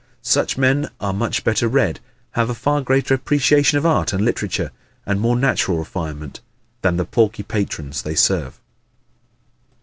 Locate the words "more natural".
5.21-5.77